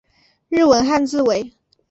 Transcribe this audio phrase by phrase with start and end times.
[0.49, 1.53] 日文汉字为。